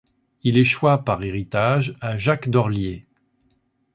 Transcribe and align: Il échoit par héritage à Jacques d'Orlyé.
Il 0.41 0.57
échoit 0.57 1.03
par 1.05 1.21
héritage 1.23 1.95
à 2.01 2.17
Jacques 2.17 2.49
d'Orlyé. 2.49 3.05